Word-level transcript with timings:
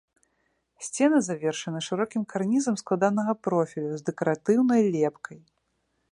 Сцены 0.85 1.17
завершаны 1.25 1.79
шырокім 1.87 2.23
карнізам 2.33 2.79
складанага 2.83 3.35
профілю 3.47 3.91
з 3.99 4.07
дэкаратыўнай 4.09 4.81
лепкай. 4.97 5.39